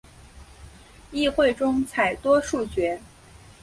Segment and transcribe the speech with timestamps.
[1.11, 2.99] 议会中采多数决。